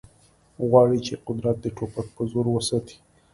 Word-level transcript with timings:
غواړي 0.67 0.99
چې 1.05 1.13
قدرت 1.27 1.57
د 1.61 1.65
ټوپک 1.77 2.07
په 2.15 2.23
زور 2.31 2.45
وساتي 2.51 2.97